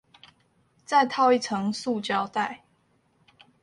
[0.83, 2.63] 再套一層塑膠袋